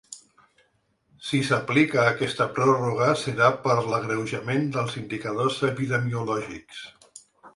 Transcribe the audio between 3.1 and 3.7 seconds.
serà